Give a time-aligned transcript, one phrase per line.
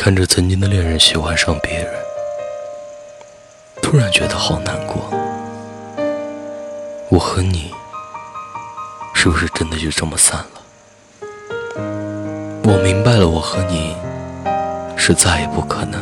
[0.00, 1.92] 看着曾经的恋人喜欢上别人，
[3.82, 5.10] 突然觉得好难过。
[7.10, 7.74] 我和你，
[9.12, 10.62] 是不是真的就这么散了？
[12.62, 13.96] 我明白了，我和你
[14.96, 16.00] 是再也不可能，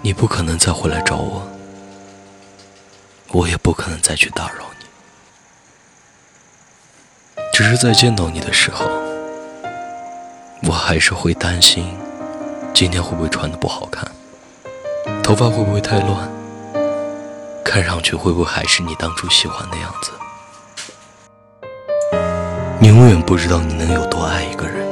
[0.00, 1.46] 你不可能再回来找我，
[3.32, 4.86] 我也不可能再去打扰你。
[7.52, 8.86] 只是在见到你的时候，
[10.70, 11.84] 我还是会担心，
[12.72, 14.08] 今天会不会穿的不好看，
[15.20, 16.30] 头发会不会太乱。
[17.64, 20.12] 看上去会不会还是你当初喜欢的样子？
[22.78, 24.86] 你永远不知道你能有多爱一个人，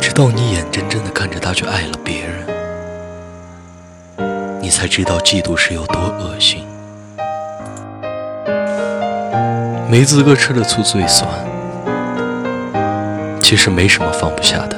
[0.00, 2.46] 直到你眼睁睁的看着他去爱了别人，
[4.62, 6.66] 你才知道嫉妒是有多恶心。
[9.90, 11.28] 没资格吃的醋最酸，
[13.48, 14.76] 其实没什么放不下的，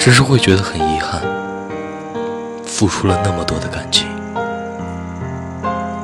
[0.00, 1.22] 只是会觉得很遗憾，
[2.66, 4.08] 付出了那么多的感情。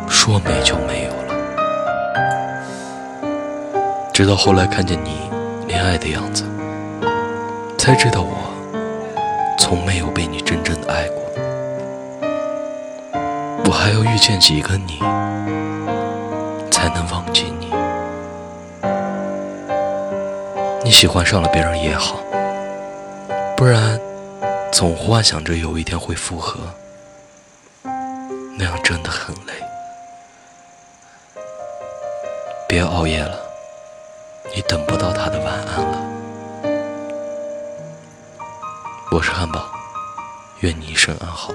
[0.09, 1.35] 说没就没有了，
[4.13, 5.29] 直到后来看见你
[5.67, 6.45] 恋爱的样子，
[7.77, 8.37] 才知道我
[9.59, 11.25] 从没有被你真正的爱过。
[13.65, 15.01] 我还要遇见几个你，
[16.71, 17.67] 才能忘记你？
[20.89, 22.17] 你喜欢上了别人也好，
[23.55, 24.01] 不然
[24.73, 26.59] 总幻想着有一天会复合，
[28.57, 29.53] 那样真的很累。
[32.67, 33.39] 别熬夜了，
[34.57, 35.99] 你等不到他的晚安了。
[39.11, 39.69] 我是汉堡，
[40.61, 41.53] 愿你一生安好。